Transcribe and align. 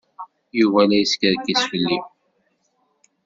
Yuba 0.59 0.81
la 0.87 0.97
yeskerkis 0.99 1.61
fell-i. 1.69 1.97